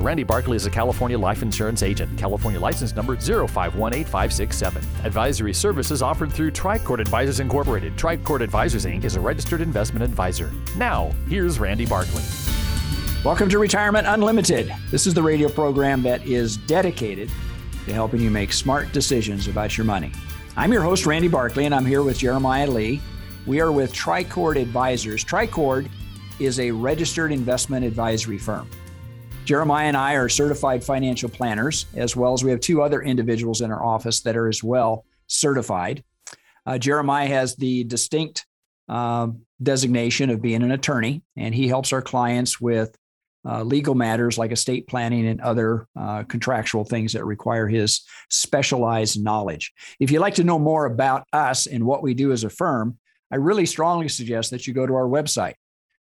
[0.00, 2.16] Randy Barkley is a California life insurance agent.
[2.16, 5.04] California license number 0518567.
[5.04, 7.96] Advisory services offered through Tricord Advisors Incorporated.
[7.96, 9.02] Tricord Advisors Inc.
[9.02, 10.52] is a registered investment advisor.
[10.76, 12.22] Now, here's Randy Barkley.
[13.24, 14.72] Welcome to Retirement Unlimited.
[14.92, 17.28] This is the radio program that is dedicated
[17.86, 20.12] to helping you make smart decisions about your money.
[20.56, 23.00] I'm your host, Randy Barkley, and I'm here with Jeremiah Lee.
[23.46, 25.24] We are with Tricord Advisors.
[25.24, 25.88] Tricord
[26.38, 28.70] is a registered investment advisory firm.
[29.48, 33.62] Jeremiah and I are certified financial planners, as well as we have two other individuals
[33.62, 36.04] in our office that are as well certified.
[36.66, 38.44] Uh, Jeremiah has the distinct
[38.90, 39.28] uh,
[39.62, 42.94] designation of being an attorney, and he helps our clients with
[43.46, 49.18] uh, legal matters like estate planning and other uh, contractual things that require his specialized
[49.18, 49.72] knowledge.
[49.98, 52.98] If you'd like to know more about us and what we do as a firm,
[53.32, 55.54] I really strongly suggest that you go to our website,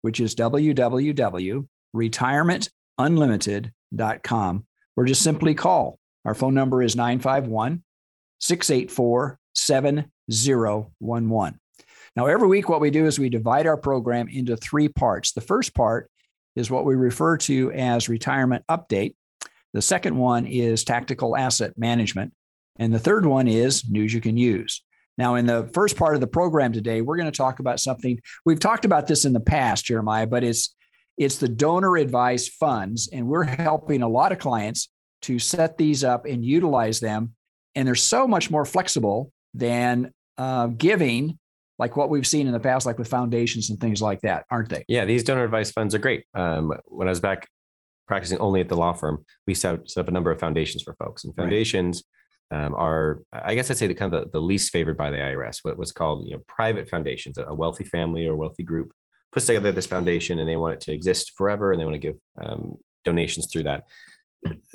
[0.02, 5.98] which is www.retirement unlimited.com or just simply call.
[6.24, 7.82] Our phone number is 951
[8.40, 11.60] 684 7011.
[12.14, 15.32] Now, every week, what we do is we divide our program into three parts.
[15.32, 16.10] The first part
[16.54, 19.14] is what we refer to as retirement update.
[19.72, 22.34] The second one is tactical asset management.
[22.78, 24.82] And the third one is news you can use.
[25.18, 28.18] Now, in the first part of the program today, we're going to talk about something
[28.44, 30.74] we've talked about this in the past, Jeremiah, but it's
[31.16, 34.88] it's the donor advised funds, and we're helping a lot of clients
[35.22, 37.34] to set these up and utilize them.
[37.74, 41.38] And they're so much more flexible than uh, giving,
[41.78, 44.68] like what we've seen in the past, like with foundations and things like that, aren't
[44.68, 44.84] they?
[44.88, 46.24] Yeah, these donor advised funds are great.
[46.34, 47.48] Um, when I was back
[48.06, 50.94] practicing only at the law firm, we set, set up a number of foundations for
[50.94, 52.02] folks, and foundations.
[52.02, 52.08] Right.
[52.52, 55.16] Um, are I guess I'd say the kind of the, the least favored by the
[55.16, 55.60] IRS.
[55.62, 58.92] What was called you know private foundations, a wealthy family or wealthy group
[59.32, 61.98] puts together this foundation and they want it to exist forever and they want to
[61.98, 63.84] give um, donations through that.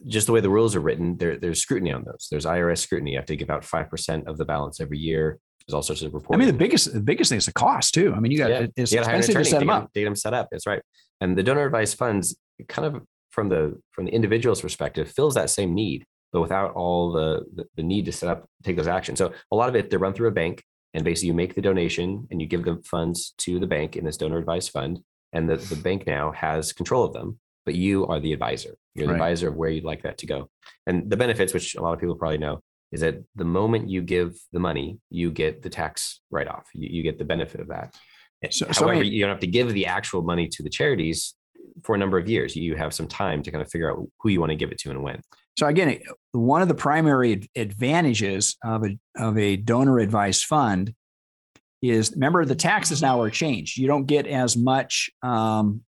[0.07, 2.27] Just the way the rules are written, there, there's scrutiny on those.
[2.31, 3.11] There's IRS scrutiny.
[3.11, 5.39] You have to give out five percent of the balance every year.
[5.67, 6.41] There's all sorts of reporting.
[6.41, 8.13] I mean, the biggest the biggest thing is the cost too.
[8.15, 8.67] I mean, you got yeah.
[8.77, 9.91] it's you expensive to set them up.
[9.93, 10.47] Date them set up.
[10.49, 10.81] That's right.
[11.19, 12.37] And the donor advised funds,
[12.69, 17.11] kind of from the from the individual's perspective, fills that same need, but without all
[17.11, 19.17] the, the the need to set up take those actions.
[19.19, 20.63] So a lot of it, they run through a bank
[20.97, 24.03] and basically you make the donation and you give the funds to the bank in
[24.03, 24.99] this donor advised fund
[25.31, 28.77] and the, the bank now has control of them but you are the advisor.
[28.95, 29.17] You're the right.
[29.17, 30.49] advisor of where you'd like that to go.
[30.85, 32.61] And the benefits which a lot of people probably know
[32.93, 36.65] is that the moment you give the money you get the tax write-off.
[36.73, 37.93] You, you get the benefit of that.
[38.41, 40.69] Eh, so, however so I you don't have to give the actual money to the
[40.69, 41.35] charities
[41.83, 42.55] for a number of years.
[42.55, 44.77] You have some time to kind of figure out who you want to give it
[44.79, 45.21] to and when
[45.57, 45.99] so again,
[46.33, 50.93] one of the primary advantages of a, of a donor advised fund
[51.81, 53.77] is remember the taxes now are changed.
[53.77, 55.81] You don't get as much um,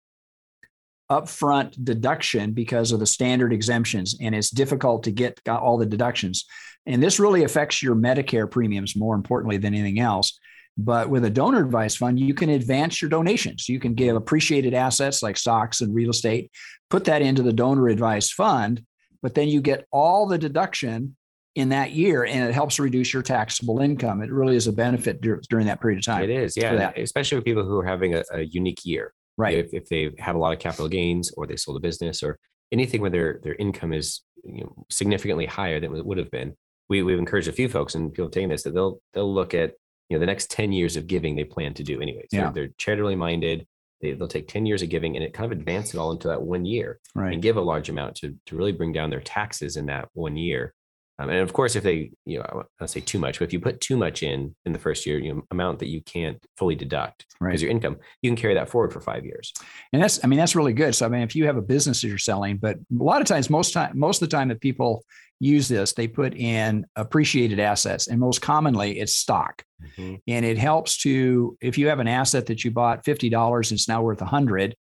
[1.11, 6.45] upfront deduction because of the standard exemptions, and it's difficult to get all the deductions.
[6.87, 10.39] And this really affects your Medicare premiums more importantly than anything else.
[10.79, 13.69] But with a donor advised fund, you can advance your donations.
[13.69, 16.53] You can give appreciated assets like stocks and real estate,
[16.91, 18.85] put that into the donor advised fund,
[19.23, 21.17] but then you get all the deduction
[21.55, 24.23] in that year and it helps reduce your taxable income.
[24.23, 26.23] It really is a benefit dur- during that period of time.
[26.23, 26.93] It is, yeah.
[26.97, 29.13] Especially with people who are having a, a unique year.
[29.39, 29.59] Right.
[29.59, 32.39] If, if they have a lot of capital gains or they sold a business or
[32.73, 36.55] anything where their, their income is you know, significantly higher than it would have been.
[36.89, 39.73] We, we've encouraged a few folks and people taking this that they'll they'll look at
[40.09, 42.29] you know the next 10 years of giving they plan to do anyways.
[42.31, 42.45] Yeah.
[42.45, 43.67] They're, they're charitably minded
[44.01, 46.29] they, will take 10 years of giving and it kind of advance it all into
[46.29, 47.33] that one year right.
[47.33, 50.37] and give a large amount to, to really bring down their taxes in that one
[50.37, 50.75] year.
[51.19, 53.53] Um, and of course, if they, you know, I don't say too much, but if
[53.53, 56.45] you put too much in in the first year, you know, amount that you can't
[56.57, 57.61] fully deduct because right.
[57.61, 59.53] your income, you can carry that forward for five years.
[59.93, 60.95] And that's, I mean, that's really good.
[60.95, 63.27] So, I mean, if you have a business that you're selling, but a lot of
[63.27, 65.05] times, most time, most of the time that people
[65.41, 69.63] use this, they put in appreciated assets, and most commonly, it's stock.
[69.83, 70.15] Mm-hmm.
[70.29, 73.89] And it helps to, if you have an asset that you bought fifty dollars it's
[73.89, 74.75] now worth a hundred,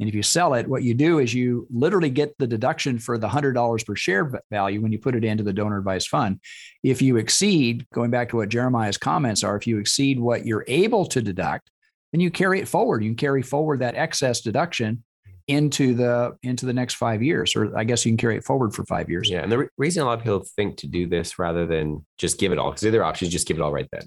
[0.00, 3.16] and if you sell it, what you do is you literally get the deduction for
[3.16, 6.40] the $100 per share value when you put it into the donor advised fund.
[6.82, 10.64] If you exceed, going back to what Jeremiah's comments are, if you exceed what you're
[10.66, 11.70] able to deduct,
[12.12, 13.04] then you carry it forward.
[13.04, 15.04] You can carry forward that excess deduction
[15.46, 18.74] into the into the next five years, or I guess you can carry it forward
[18.74, 19.28] for five years.
[19.28, 22.04] Yeah, and the re- reason a lot of people think to do this rather than
[22.18, 24.06] just give it all, because the other option is just give it all right then.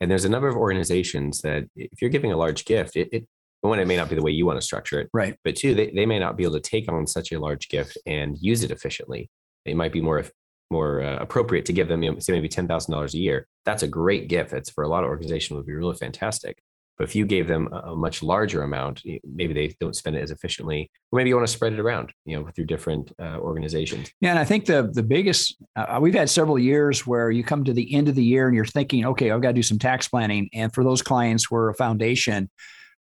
[0.00, 3.28] And there's a number of organizations that if you're giving a large gift, it, it
[3.68, 5.08] one, it may not be the way you want to structure it.
[5.12, 5.36] Right.
[5.44, 7.96] But two, they, they may not be able to take on such a large gift
[8.06, 9.30] and use it efficiently.
[9.64, 10.24] It might be more
[10.70, 13.46] more uh, appropriate to give them, you know, say maybe ten thousand dollars a year.
[13.64, 14.52] That's a great gift.
[14.52, 16.62] It's for a lot of organizations would be really fantastic.
[16.98, 20.30] But if you gave them a much larger amount, maybe they don't spend it as
[20.30, 24.10] efficiently, or maybe you want to spread it around, you know, through different uh, organizations.
[24.20, 27.64] Yeah, and I think the the biggest uh, we've had several years where you come
[27.64, 29.78] to the end of the year and you're thinking, okay, I've got to do some
[29.78, 32.50] tax planning, and for those clients we're a foundation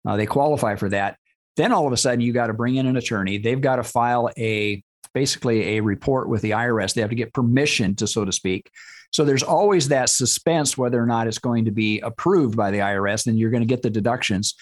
[0.06, 1.16] uh, they qualify for that,
[1.56, 3.38] then all of a sudden you got to bring in an attorney.
[3.38, 4.82] They've got to file a
[5.12, 6.94] basically a report with the IRS.
[6.94, 8.70] They have to get permission to, so to speak.
[9.12, 12.78] So there's always that suspense whether or not it's going to be approved by the
[12.78, 14.54] IRS, and you're going to get the deductions.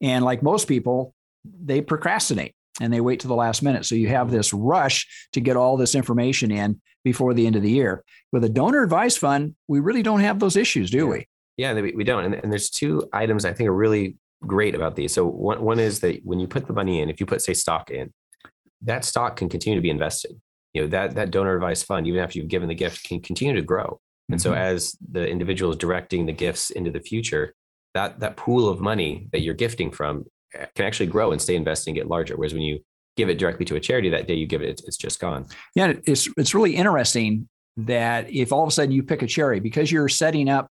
[0.00, 1.12] And like most people,
[1.44, 3.84] they procrastinate and they wait to the last minute.
[3.84, 7.62] So you have this rush to get all this information in before the end of
[7.62, 8.04] the year.
[8.32, 11.26] With a donor advised fund, we really don't have those issues, do we?
[11.56, 12.24] Yeah, we don't.
[12.24, 15.12] And, and there's two items I think are really great about these.
[15.12, 17.54] So one, one is that when you put the money in, if you put say
[17.54, 18.12] stock in,
[18.82, 20.40] that stock can continue to be invested.
[20.74, 23.54] You know, that that donor advised fund, even after you've given the gift, can continue
[23.54, 24.00] to grow.
[24.28, 24.50] And mm-hmm.
[24.50, 27.54] so as the individual is directing the gifts into the future,
[27.94, 30.24] that that pool of money that you're gifting from
[30.54, 32.36] eh, can actually grow and stay invested and get larger.
[32.36, 32.80] Whereas when you
[33.16, 35.46] give it directly to a charity that day you give it, it's, it's just gone.
[35.74, 37.48] Yeah, it's it's really interesting
[37.78, 40.68] that if all of a sudden you pick a charity because you're setting up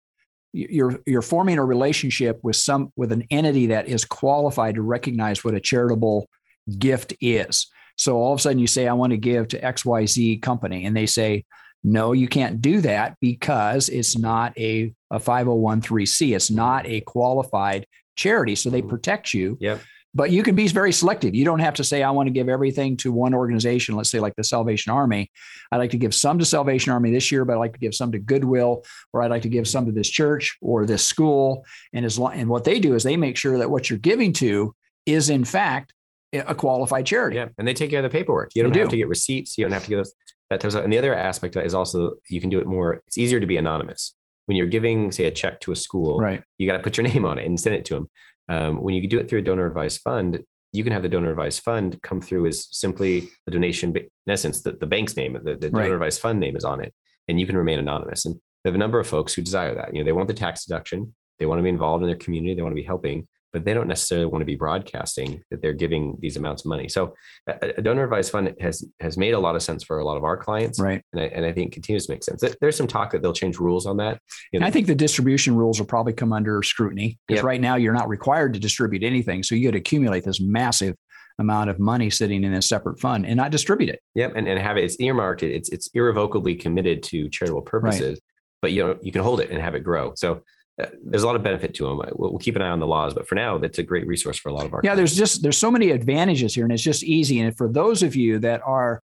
[0.53, 5.43] you're you're forming a relationship with some with an entity that is qualified to recognize
[5.43, 6.29] what a charitable
[6.77, 7.67] gift is.
[7.97, 10.85] So all of a sudden you say, I want to give to XYZ company.
[10.85, 11.45] And they say,
[11.83, 16.35] no, you can't do that because it's not a, a 501c.
[16.35, 17.85] It's not a qualified
[18.15, 18.55] charity.
[18.55, 18.89] So they mm-hmm.
[18.89, 19.57] protect you.
[19.59, 19.81] Yep.
[20.15, 21.33] But you can be very selective.
[21.33, 24.19] You don't have to say, I want to give everything to one organization, let's say
[24.19, 25.31] like the Salvation Army.
[25.71, 27.95] I'd like to give some to Salvation Army this year, but I'd like to give
[27.95, 31.65] some to Goodwill, or I'd like to give some to this church or this school.
[31.93, 34.33] And as long, and what they do is they make sure that what you're giving
[34.33, 34.75] to
[35.05, 35.93] is in fact
[36.31, 37.37] a qualified charity.
[37.37, 38.51] Yeah, and they take care of the paperwork.
[38.55, 38.95] You don't they have do.
[38.95, 39.57] to get receipts.
[39.57, 40.07] You don't have to get
[40.49, 40.83] that type of.
[40.83, 43.01] And the other aspect is also you can do it more.
[43.07, 44.15] It's easier to be anonymous
[44.45, 46.19] when you're giving, say, a check to a school.
[46.19, 46.43] Right.
[46.57, 48.09] You got to put your name on it and send it to them.
[48.49, 51.29] Um, when you do it through a donor advised fund, you can have the donor
[51.29, 53.95] advised fund come through as simply a donation.
[53.95, 56.93] In essence, the, the bank's name, the, the donor advised fund name is on it,
[57.27, 58.25] and you can remain anonymous.
[58.25, 59.93] And we have a number of folks who desire that.
[59.93, 61.13] You know, they want the tax deduction.
[61.39, 62.55] They want to be involved in their community.
[62.55, 65.73] They want to be helping but they don't necessarily want to be broadcasting that they're
[65.73, 66.89] giving these amounts of money.
[66.89, 67.13] So
[67.47, 70.23] a donor advised fund has has made a lot of sense for a lot of
[70.23, 71.03] our clients, right?
[71.13, 72.43] And I, and I think continues to make sense.
[72.59, 74.19] There's some talk that they'll change rules on that.
[74.51, 77.45] You know, I think the distribution rules will probably come under scrutiny because yep.
[77.45, 80.95] right now you're not required to distribute anything, so you could accumulate this massive
[81.39, 84.01] amount of money sitting in a separate fund and not distribute it.
[84.15, 84.83] Yep, and, and have it.
[84.83, 85.43] It's earmarked.
[85.43, 88.09] It's it's irrevocably committed to charitable purposes.
[88.09, 88.19] Right.
[88.63, 90.13] But you know you can hold it and have it grow.
[90.15, 90.41] So
[90.81, 91.97] Uh, there's a lot of benefit to them.
[91.97, 94.39] We'll, we'll, keep an eye on the laws, but for now, that's a great resource
[94.39, 94.81] for a lot of our.
[94.83, 95.15] Yeah, clients.
[95.15, 97.39] there's just there's so many advantages here, and it's just easy.
[97.41, 99.01] And for those of you that are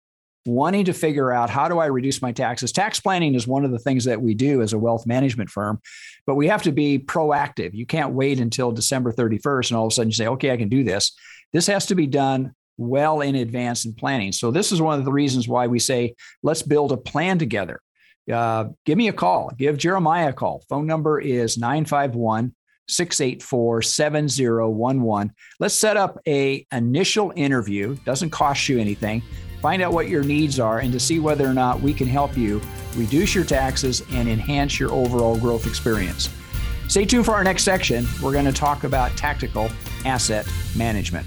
[0.46, 3.72] wanting to figure out how do I reduce my taxes, tax planning is one of
[3.72, 5.80] the things that we do as a wealth management firm,
[6.24, 7.74] but we have to be proactive.
[7.74, 10.56] You can't wait until December 31st and all of a sudden you say, okay, I
[10.56, 11.12] can do this.
[11.52, 14.32] This has to be done well in advance in planning.
[14.32, 17.80] So this is one of the reasons why we say let's build a plan together
[18.32, 19.50] uh, give me a call.
[19.56, 20.64] Give Jeremiah a call.
[20.68, 22.54] Phone number is 951
[22.88, 25.32] 684 7011.
[25.58, 27.96] Let's set up a initial interview.
[28.04, 29.22] Doesn't cost you anything.
[29.60, 32.36] Find out what your needs are and to see whether or not we can help
[32.36, 32.60] you
[32.94, 36.28] reduce your taxes and enhance your overall growth experience.
[36.88, 38.06] Stay tuned for our next section.
[38.22, 39.68] We're going to talk about tactical
[40.04, 41.26] asset management.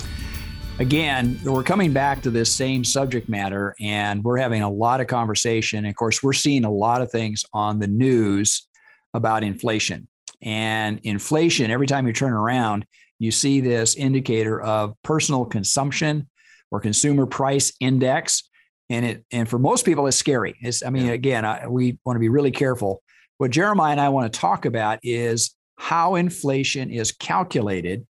[0.81, 5.05] Again, we're coming back to this same subject matter and we're having a lot of
[5.05, 5.85] conversation.
[5.85, 8.67] Of course, we're seeing a lot of things on the news
[9.13, 10.07] about inflation.
[10.41, 12.87] And inflation, every time you turn around,
[13.19, 16.27] you see this indicator of personal consumption
[16.71, 18.49] or consumer price index.
[18.89, 20.55] And it and for most people, it's scary.
[20.61, 21.11] It's, I mean, yeah.
[21.11, 23.03] again, I, we want to be really careful
[23.37, 28.07] what Jeremiah and I want to talk about is how inflation is calculated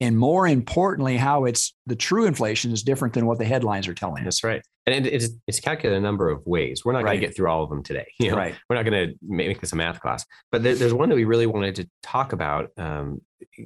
[0.00, 3.94] and more importantly how it's the true inflation is different than what the headlines are
[3.94, 4.62] telling that's right.
[4.88, 6.84] And it's it's calculated a number of ways.
[6.84, 7.12] We're not right.
[7.12, 8.36] going to get through all of them today you know?
[8.36, 8.54] right.
[8.68, 10.24] We're not going to make this a math class.
[10.52, 13.20] But there, there's one that we really wanted to talk about um,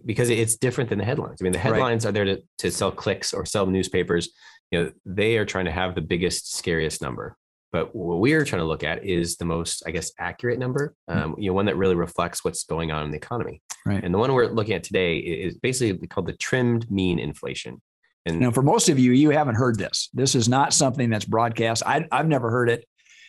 [0.05, 1.39] because it's different than the headlines.
[1.41, 2.11] I mean the headlines right.
[2.11, 4.31] are there to, to sell clicks or sell newspapers.
[4.71, 7.37] You know they are trying to have the biggest scariest number
[7.73, 11.19] but what we're trying to look at is the most, I guess, accurate number, hmm.
[11.19, 13.63] um, you know, one that really reflects what's going on in the economy.
[13.87, 14.03] Right.
[14.03, 17.81] And the one we're looking at today is basically called the trimmed mean inflation.
[18.27, 20.11] And now, for most of you, you haven't heard this.
[20.13, 21.83] This is not something that's broadcast.
[21.87, 22.85] I, I've never heard it.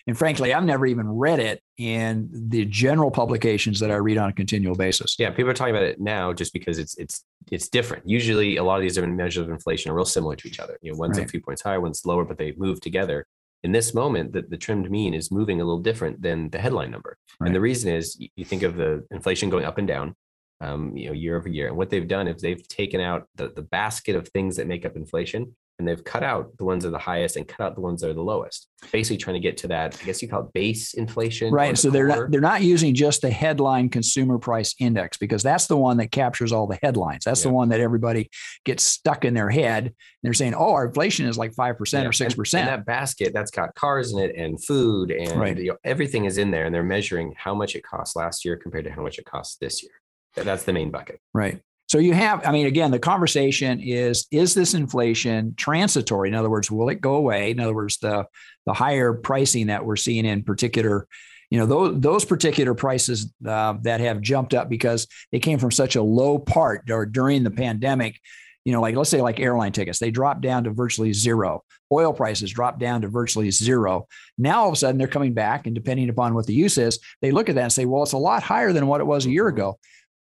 [0.08, 4.30] And frankly, I've never even read it in the general publications that I read on
[4.30, 5.16] a continual basis.
[5.18, 8.10] Yeah, people are talking about it now just because it's it's it's different.
[8.10, 10.78] Usually, a lot of these different measures of inflation are real similar to each other.
[10.82, 11.28] You know, one's right.
[11.28, 13.28] a few points higher, one's lower, but they move together
[13.64, 16.92] in this moment that the trimmed mean is moving a little different than the headline
[16.92, 17.48] number right.
[17.48, 20.16] and the reason is you think of the inflation going up and down
[20.62, 23.50] um, you know year over year and what they've done is they've taken out the,
[23.50, 26.90] the basket of things that make up inflation and they've cut out the ones that
[26.90, 28.68] are the highest and cut out the ones that are the lowest.
[28.92, 31.52] Basically, trying to get to that, I guess you call it base inflation.
[31.52, 31.78] Right.
[31.78, 35.78] So they're not they're not using just the headline consumer price index because that's the
[35.78, 37.24] one that captures all the headlines.
[37.26, 37.50] That's yeah.
[37.50, 38.30] the one that everybody
[38.64, 39.86] gets stuck in their head.
[39.86, 43.34] And they're saying, "Oh, our inflation is like five percent or six percent." That basket
[43.34, 45.58] that's got cars in it and food and right.
[45.58, 48.56] you know, everything is in there, and they're measuring how much it cost last year
[48.56, 49.92] compared to how much it costs this year.
[50.36, 51.20] That's the main bucket.
[51.34, 51.62] Right.
[51.92, 56.30] So you have, I mean, again, the conversation is: is this inflation transitory?
[56.30, 57.52] In other words, will it go away?
[57.52, 58.28] In other words, the
[58.66, 61.06] the higher pricing that we're seeing in particular,
[61.50, 65.70] you know, those those particular prices uh, that have jumped up because they came from
[65.70, 68.22] such a low part or during the pandemic.
[68.64, 71.66] You know, like let's say like airline tickets, they dropped down to virtually zero.
[71.92, 74.08] Oil prices dropped down to virtually zero.
[74.38, 77.00] Now all of a sudden they're coming back, and depending upon what the use is,
[77.22, 79.26] they look at that and say, well, it's a lot higher than what it was
[79.26, 79.78] a year ago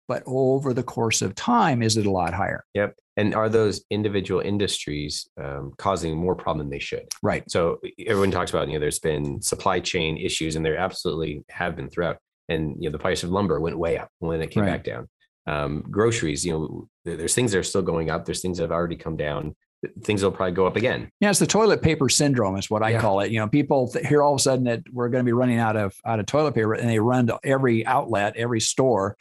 [0.08, 2.64] but over the course of time, is it a lot higher?
[2.74, 2.96] Yep.
[3.18, 7.08] And are those individual industries um, causing more problem than they should?
[7.24, 7.50] Right.
[7.50, 11.76] So everyone talks about, you know, there's been supply chain issues, and there absolutely have
[11.76, 12.18] been throughout.
[12.50, 14.74] And you know, the price of lumber went way up when it came right.
[14.74, 15.08] back down.
[15.48, 18.26] Um, groceries, you know, there's things that are still going up.
[18.26, 19.56] There's things that have already come down.
[20.04, 21.10] Things will probably go up again.
[21.20, 23.02] Yeah, it's the toilet paper syndrome, is what I yeah.
[23.02, 23.32] call it.
[23.32, 25.60] You know, people th- hear all of a sudden that we're going to be running
[25.60, 29.16] out of out of toilet paper, and they run to every outlet, every store,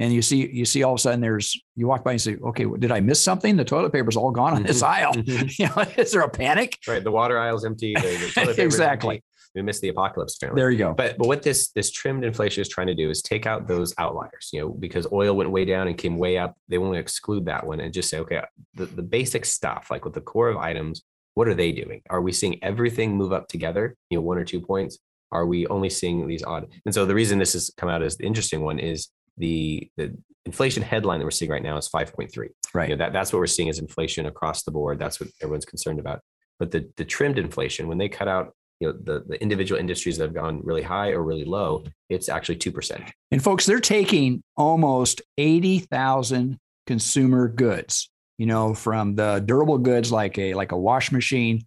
[0.00, 2.36] and you see you see all of a sudden there's you walk by and say
[2.42, 3.56] okay did i miss something?
[3.56, 4.92] The toilet paper's all gone on this mm-hmm.
[4.92, 5.12] aisle.
[5.14, 5.46] Mm-hmm.
[5.62, 6.76] you know is there a panic?
[6.88, 9.24] Right the water aisle's empty the, the exactly empty.
[9.54, 10.60] we missed the apocalypse apparently.
[10.60, 10.94] there you go.
[10.94, 13.94] But but what this this trimmed inflation is trying to do is take out those
[13.98, 16.56] outliers you know because oil went way down and came way up.
[16.68, 18.40] They want to exclude that one and just say okay
[18.74, 21.02] the, the basic stuff like with the core of items
[21.34, 22.02] what are they doing?
[22.10, 23.96] Are we seeing everything move up together?
[24.10, 24.98] You know one or two points?
[25.32, 26.66] Are we only seeing these odd?
[26.84, 30.16] And so the reason this has come out as the interesting one is the the
[30.46, 32.48] inflation headline that we're seeing right now is 5.3.
[32.72, 32.88] Right.
[32.88, 34.98] You know, that, that's what we're seeing is inflation across the board.
[34.98, 36.20] That's what everyone's concerned about.
[36.58, 40.16] But the the trimmed inflation, when they cut out you know the, the individual industries
[40.16, 43.04] that have gone really high or really low, it's actually two percent.
[43.30, 48.10] And folks, they're taking almost eighty thousand consumer goods.
[48.38, 51.66] You know, from the durable goods like a like a wash machine,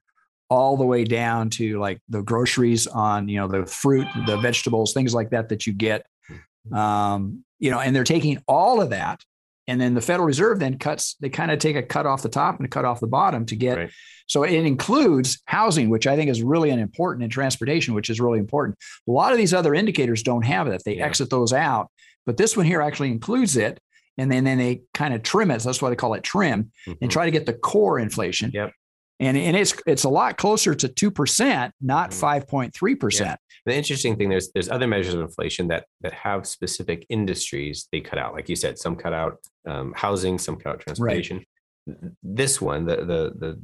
[0.49, 4.93] all the way down to like the groceries on you know the fruit, the vegetables,
[4.93, 6.05] things like that that you get.
[6.67, 6.73] Hmm.
[6.75, 9.23] Um, you know, and they're taking all of that.
[9.69, 12.27] And then the Federal Reserve then cuts, they kind of take a cut off the
[12.27, 13.77] top and a cut off the bottom to get.
[13.77, 13.89] Right.
[14.27, 18.19] So it includes housing, which I think is really an important, and transportation, which is
[18.19, 18.77] really important.
[19.07, 20.83] A lot of these other indicators don't have that.
[20.83, 21.05] They yeah.
[21.05, 21.89] exit those out.
[22.25, 23.79] But this one here actually includes it.
[24.17, 25.61] And then, then they kind of trim it.
[25.61, 26.91] So that's why they call it trim mm-hmm.
[27.01, 28.51] and try to get the core inflation.
[28.53, 28.73] Yep
[29.19, 32.19] and and it's it's a lot closer to two percent, not mm-hmm.
[32.19, 33.39] five point three percent.
[33.65, 38.01] The interesting thing there's there's other measures of inflation that that have specific industries they
[38.01, 38.33] cut out.
[38.33, 41.45] Like you said, some cut out um, housing, some cut out transportation.
[41.87, 41.97] Right.
[42.21, 43.61] This one, the the the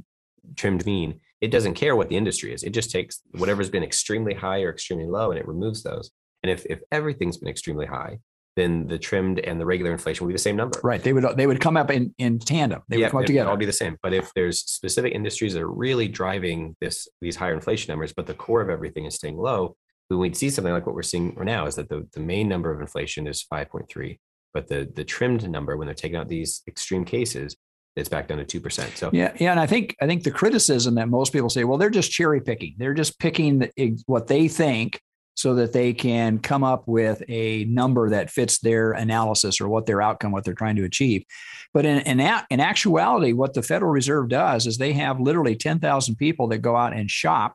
[0.56, 2.62] trimmed mean, it doesn't care what the industry is.
[2.62, 6.10] It just takes whatever's been extremely high or extremely low, and it removes those.
[6.42, 8.18] And if if everything's been extremely high,
[8.56, 10.80] then the trimmed and the regular inflation will be the same number.
[10.82, 11.02] Right.
[11.02, 12.82] They would they would come up in, in tandem.
[12.88, 13.50] They yeah, would come up together.
[13.50, 13.96] All be the same.
[14.02, 18.26] But if there's specific industries that are really driving this these higher inflation numbers, but
[18.26, 19.76] the core of everything is staying low,
[20.08, 22.48] when we see something like what we're seeing right now is that the, the main
[22.48, 24.18] number of inflation is 5.3,
[24.52, 27.56] but the the trimmed number when they're taking out these extreme cases,
[27.94, 28.96] it's back down to two percent.
[28.96, 31.78] So yeah, yeah, and I think I think the criticism that most people say, well,
[31.78, 32.74] they're just cherry picking.
[32.78, 35.00] They're just picking the, what they think
[35.40, 39.86] so that they can come up with a number that fits their analysis or what
[39.86, 41.24] their outcome, what they're trying to achieve.
[41.72, 42.20] But in, in,
[42.50, 46.76] in actuality, what the Federal Reserve does is they have literally 10,000 people that go
[46.76, 47.54] out and shop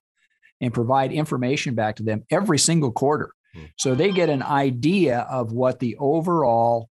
[0.60, 3.30] and provide information back to them every single quarter.
[3.54, 3.66] Hmm.
[3.78, 6.90] So they get an idea of what the overall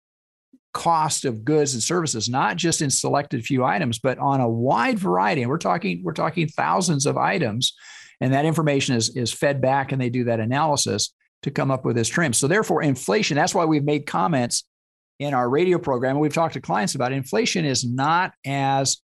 [0.74, 5.00] cost of goods and services, not just in selected few items, but on a wide
[5.00, 5.42] variety.
[5.42, 7.76] And we're talking, we're talking thousands of items
[8.22, 11.14] and that information is, is fed back and they do that analysis
[11.44, 12.34] to come up with this trim.
[12.34, 14.64] So therefore, inflation, that's why we've made comments
[15.20, 16.20] in our radio program.
[16.20, 17.16] We've talked to clients about it.
[17.16, 18.98] inflation is not as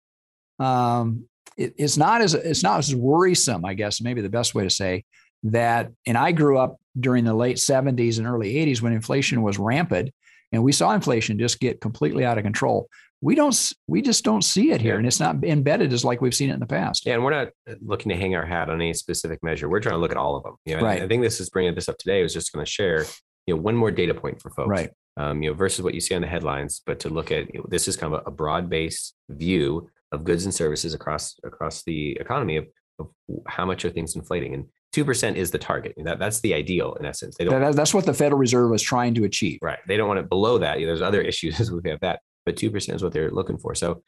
[0.59, 1.25] um,
[1.57, 4.69] it, it's not as it's not as worrisome, I guess, maybe the best way to
[4.69, 5.03] say
[5.43, 5.91] that.
[6.05, 10.11] And I grew up during the late 70s and early 80s when inflation was rampant,
[10.51, 12.87] and we saw inflation just get completely out of control
[13.21, 14.97] we don't we just don't see it here yeah.
[14.97, 17.31] and it's not embedded as like we've seen it in the past yeah and we're
[17.31, 20.11] not uh, looking to hang our hat on any specific measure we're trying to look
[20.11, 21.01] at all of them you know right.
[21.01, 23.05] i think this is bringing this up today I was just going to share
[23.45, 25.99] you know one more data point for folks right um, you know versus what you
[25.99, 28.29] see on the headlines but to look at you know, this is kind of a,
[28.29, 32.67] a broad-based view of goods and services across across the economy of,
[32.99, 33.07] of
[33.47, 35.93] how much are things inflating and two percent is the target.
[35.97, 37.35] That that's the ideal in essence.
[37.37, 39.59] They don't, that's what the Federal Reserve was trying to achieve.
[39.61, 39.79] Right.
[39.87, 40.77] They don't want it below that.
[40.79, 43.75] There's other issues as we have that but 2% is what they're looking for.
[43.75, 44.01] So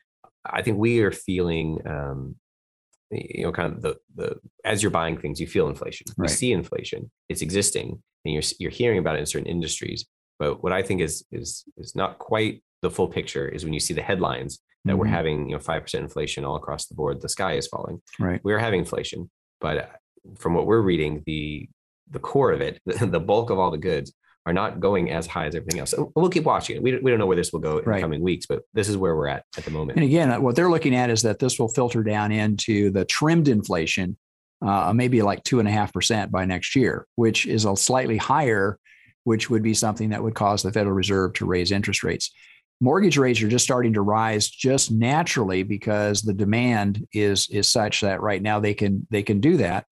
[0.46, 2.36] I think we are feeling, um,
[3.12, 6.08] you know, kind of the, the, as you're buying things, you feel inflation.
[6.17, 6.29] Right.
[6.29, 10.05] You see inflation, it's existing and you're, you're hearing about it in certain industries.
[10.39, 13.79] But what I think is, is, is not quite the full picture is when you
[13.81, 15.00] see the headlines that mm-hmm.
[15.00, 18.01] we're having, you know, 5% inflation all across the board, the sky is falling.
[18.22, 18.39] Right.
[18.41, 19.29] We're having inflation,
[19.60, 19.91] but
[20.38, 21.67] from what we're reading, the,
[22.10, 24.13] the core of it, the bulk of all the goods
[24.46, 25.93] are not going as high as everything else.
[26.15, 26.81] We'll keep watching it.
[26.81, 27.98] We, we don't know where this will go in right.
[27.98, 29.98] the coming weeks, but this is where we're at at the moment.
[29.98, 33.48] And again, what they're looking at is that this will filter down into the trimmed
[33.48, 34.18] inflation,
[34.66, 38.18] uh, maybe like two and a half percent by next year, which is a slightly
[38.18, 38.79] higher,
[39.25, 42.31] which would be something that would cause the Federal Reserve to raise interest rates.
[42.81, 48.00] Mortgage rates are just starting to rise just naturally because the demand is is such
[48.01, 49.85] that right now they can they can do that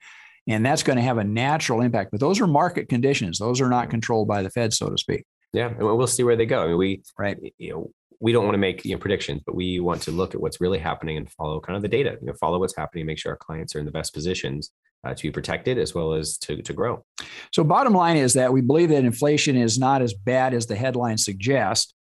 [0.48, 2.12] and that's going to have a natural impact.
[2.12, 5.26] But those are market conditions; those are not controlled by the Fed, so to speak.
[5.54, 6.64] Yeah, and we'll see where they go.
[6.64, 9.56] I mean, we right, you know, we don't want to make you know, predictions, but
[9.56, 12.18] we want to look at what's really happening and follow kind of the data.
[12.22, 14.72] You know, follow what's happening, make sure our clients are in the best positions
[15.06, 17.04] uh, to be protected as well as to to grow.
[17.52, 20.76] So, bottom line is that we believe that inflation is not as bad as the
[20.76, 21.94] headlines suggest,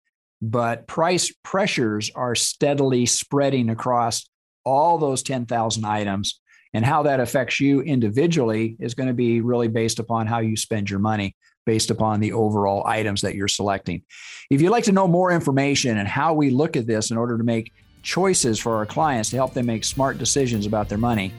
[0.41, 4.27] but price pressures are steadily spreading across
[4.63, 6.39] all those ten thousand items
[6.75, 10.57] and how that affects you individually is going to be really based upon how you
[10.57, 11.33] spend your money,
[11.65, 14.03] based upon the overall items that you're selecting.
[14.49, 17.37] If you'd like to know more information and how we look at this in order
[17.37, 17.71] to make
[18.03, 21.33] choices for our clients to help them make smart decisions about their money,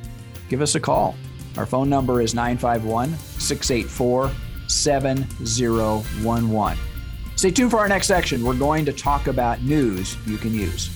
[0.49, 1.15] give us a call.
[1.59, 4.31] Our phone number is 951 684
[4.69, 6.79] 7011.
[7.37, 8.43] Stay tuned for our next section.
[8.43, 10.96] We're going to talk about news you can use.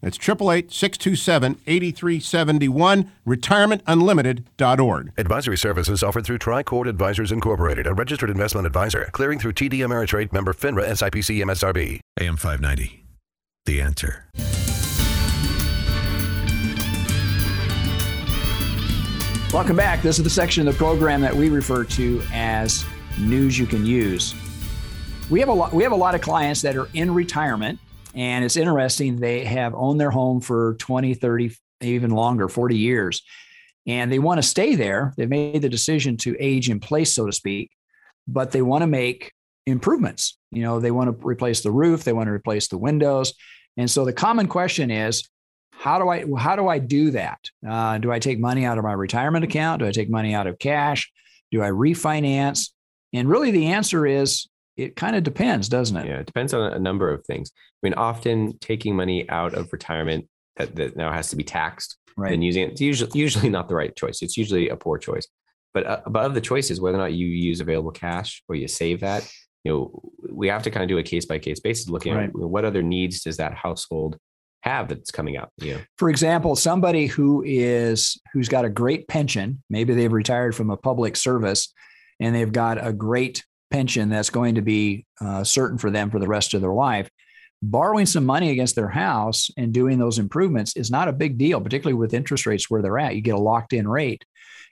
[0.00, 5.12] That's 888 627 8371, retirementunlimited.org.
[5.16, 10.32] Advisory services offered through Tricord Advisors Incorporated, a registered investment advisor, clearing through TD Ameritrade
[10.32, 12.00] member FINRA SIPC MSRB.
[12.20, 13.04] AM 590,
[13.66, 14.26] The Answer.
[19.52, 20.02] Welcome back.
[20.02, 22.84] This is the section of the program that we refer to as
[23.18, 24.34] news you can use.
[25.30, 27.78] We have a lot we have a lot of clients that are in retirement
[28.14, 33.22] and it's interesting they have owned their home for 20, 30, even longer, 40 years.
[33.86, 35.14] And they want to stay there.
[35.16, 37.70] They've made the decision to age in place so to speak,
[38.26, 39.32] but they want to make
[39.66, 40.36] improvements.
[40.50, 43.34] You know, they want to replace the roof, they want to replace the windows.
[43.76, 45.28] And so the common question is
[45.70, 47.38] how do I how do I do that?
[47.66, 49.80] Uh, do I take money out of my retirement account?
[49.80, 51.10] Do I take money out of cash?
[51.52, 52.70] Do I refinance?
[53.12, 56.06] And really, the answer is it kind of depends, doesn't it?
[56.06, 57.50] Yeah, it depends on a number of things.
[57.54, 61.96] I mean, often taking money out of retirement that, that now has to be taxed
[62.16, 62.32] right.
[62.32, 64.22] and using it, it's usually usually not the right choice.
[64.22, 65.26] It's usually a poor choice.
[65.74, 69.00] But uh, above the choices, whether or not you use available cash or you save
[69.00, 69.28] that.
[69.64, 72.28] you know, we have to kind of do a case by case basis, looking Right.
[72.28, 74.16] at what other needs does that household
[74.62, 75.50] have that's coming up.
[75.58, 80.54] You know, For example, somebody who is who's got a great pension, maybe they've retired
[80.54, 81.72] from a public service,
[82.18, 86.18] and they've got a great pension that's going to be uh, certain for them for
[86.18, 87.10] the rest of their life.
[87.60, 91.60] Borrowing some money against their house and doing those improvements is not a big deal,
[91.60, 93.16] particularly with interest rates where they're at.
[93.16, 94.24] You get a locked in rate.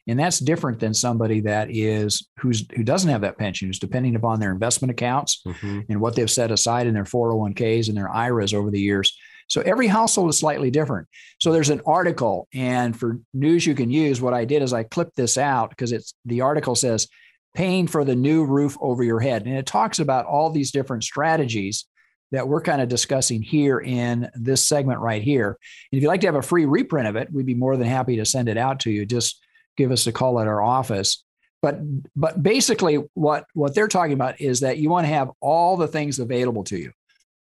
[0.09, 4.15] And that's different than somebody that is who's who doesn't have that pension, who's depending
[4.15, 5.43] upon their investment accounts
[5.89, 9.19] and what they've set aside in their 401ks and their IRAs over the years.
[9.49, 11.09] So every household is slightly different.
[11.41, 14.83] So there's an article, and for news you can use, what I did is I
[14.83, 17.09] clipped this out because it's the article says
[17.57, 19.47] paying for the new roof over your head.
[19.47, 21.87] And it talks about all these different strategies
[22.31, 25.49] that we're kind of discussing here in this segment right here.
[25.91, 27.87] And if you'd like to have a free reprint of it, we'd be more than
[27.87, 29.07] happy to send it out to you.
[29.07, 29.43] Just
[29.77, 31.25] give us a call at our office.
[31.63, 31.81] But
[32.15, 35.89] but basically what what they're talking about is that you want to have all the
[35.89, 36.93] things available to you.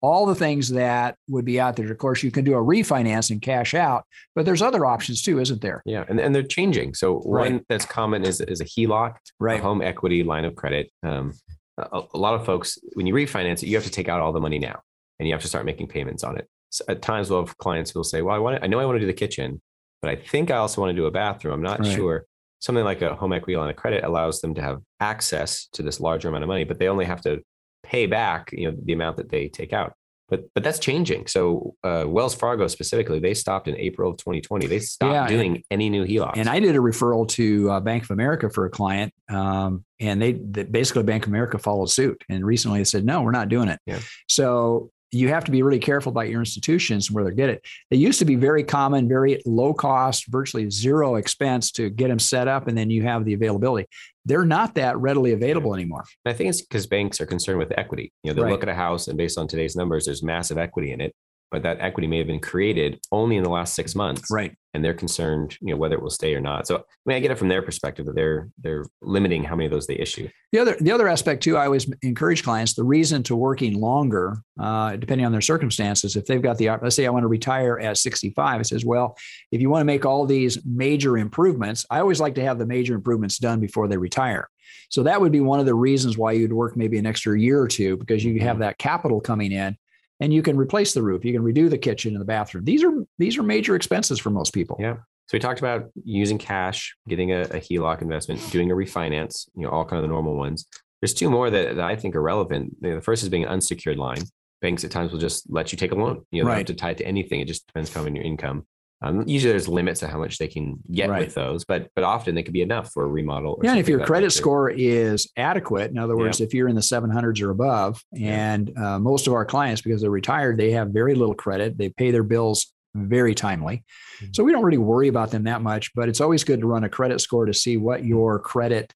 [0.03, 1.89] All the things that would be out there.
[1.89, 4.03] Of course, you can do a refinance and cash out,
[4.35, 5.81] but there's other options too, isn't there?
[5.85, 6.93] yeah, and, and they're changing.
[6.93, 7.53] So Right.
[7.53, 9.59] one that's common is is a HELOC, Right.
[9.59, 10.91] a home equity line of credit.
[11.03, 11.33] Um,
[11.77, 14.33] a, a lot of folks, when you refinance it, you have to take out all
[14.33, 14.81] the money now,
[15.19, 16.47] and you have to start making payments on it.
[16.69, 18.79] So at times, we'll have clients who will say, "Well, I want, to, I know
[18.81, 19.61] I want to do the kitchen,
[20.01, 21.53] but I think I also want to do a bathroom.
[21.53, 21.95] I'm not Right.
[21.95, 22.25] sure."
[22.59, 25.99] Something like a home equity line of credit allows them to have access to this
[26.01, 27.41] larger amount of money, but they only have to
[27.83, 29.93] pay back, you know, the amount that they take out.
[30.29, 31.27] But but that's changing.
[31.27, 34.65] So uh, Wells Fargo specifically, they stopped in April of 2020.
[34.67, 36.37] They stopped Yeah, doing any new HELOCs.
[36.37, 40.21] And I did a referral to uh, Bank of America for a client, um, and
[40.21, 42.23] they, they basically Bank of America followed suit.
[42.29, 43.79] And recently they said, no, we're not doing it.
[43.85, 43.99] Yeah.
[44.27, 47.63] So you have to be really careful about your institutions and where they get it.
[47.91, 52.17] They used to be very common, very low cost, virtually zero expense to get them
[52.17, 53.87] set up, and then you have the availability.
[54.25, 56.03] They're not that readily available anymore.
[56.25, 58.13] And I think it's because banks are concerned with equity.
[58.23, 58.51] You know, they Right.
[58.51, 61.13] look at a house and based on today's numbers, there's massive equity in it,
[61.53, 64.23] but that equity may have been created only in the last six months.
[64.31, 64.57] Right.
[64.73, 66.65] And they're concerned, you know, whether it will stay or not.
[66.65, 69.67] So I mean, I get it from their perspective that they're they're limiting how many
[69.67, 70.27] of those they issue.
[70.51, 74.37] The other the other aspect too, I always encourage clients the reason to working longer,
[74.59, 76.15] uh, depending on their circumstances.
[76.15, 79.15] If they've got the let's say I want to retire at 65, it says, well,
[79.51, 82.65] if you want to make all these major improvements, I always like to have the
[82.65, 84.49] major improvements done before they retire.
[84.89, 87.59] So that would be one of the reasons why you'd work maybe an extra year
[87.59, 89.77] or two because you have that capital coming in
[90.23, 92.63] and you can replace the roof, you can redo the kitchen and the bathroom.
[92.63, 94.77] These are these are major expenses for most people.
[94.79, 94.95] Yeah.
[95.27, 99.63] So we talked about using cash, getting a, a HELOC investment, doing a refinance, you
[99.63, 100.65] know, all kind of the normal ones.
[101.01, 102.75] There's two more that, that I think are relevant.
[102.81, 104.23] You know, the first is being an unsecured line.
[104.61, 106.25] Banks at times will just let you take a loan.
[106.31, 106.57] You don't Right.
[106.59, 107.41] have to tie it to anything.
[107.41, 108.65] It just depends on your income.
[109.03, 111.25] Um, usually there's limits to how much they can get Right.
[111.25, 113.55] with those, but but often they could be enough for a remodel.
[113.57, 116.75] Or Yeah, and if your credit score is adequate, in other words, if you're in
[116.75, 120.89] the 700s or above, and uh, most of our clients, because they're retired, they have
[120.89, 121.77] very little credit.
[121.77, 123.83] They pay their bills very timely.
[124.21, 124.33] Mm-hmm.
[124.33, 126.83] So we don't really worry about them that much, but it's always good to run
[126.83, 128.93] a credit score to see what your credit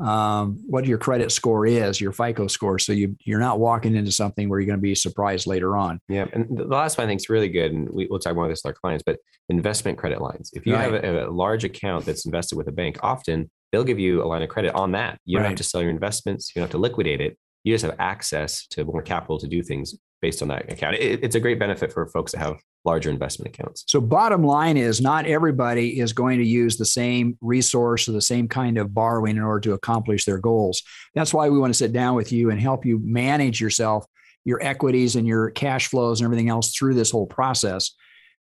[0.00, 2.78] um, what your credit score is, your FICO score.
[2.78, 6.00] So you you're not walking into something where you're going to be surprised later on.
[6.08, 8.44] Yeah, and the last one I think is really good, and we, we'll talk more
[8.44, 9.02] about this with our clients.
[9.04, 10.50] But investment credit lines.
[10.54, 13.98] If you have a, a large account that's invested with a bank, often they'll give
[13.98, 15.18] you a line of credit on that.
[15.24, 15.48] You don't Right.
[15.50, 16.52] have to sell your investments.
[16.54, 17.38] You don't have to liquidate it.
[17.66, 20.94] You just have access to more capital to do things based on that account.
[20.94, 23.82] It, it's a great benefit for folks that have larger investment accounts.
[23.88, 28.22] So, bottom line is not everybody is going to use the same resource or the
[28.22, 30.80] same kind of borrowing in order to accomplish their goals.
[31.16, 34.06] That's why we want to sit down with you and help you manage yourself,
[34.44, 37.90] your equities, and your cash flows and everything else through this whole process.